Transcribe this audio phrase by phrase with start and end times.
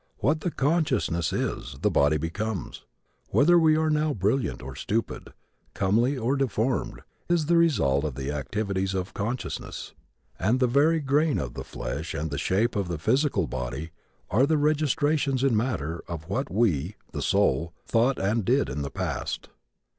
[0.17, 2.85] What the consciousness is, the body becomes.
[3.29, 5.31] Whether we are now brilliant or stupid,
[5.75, 9.93] comely or deformed, is the result of the activities of consciousness,
[10.39, 13.91] and the very grain of the flesh and the shape of the physical body
[14.31, 18.89] are the registrations in matter of what we, the soul, thought and did in the
[18.89, 19.49] past.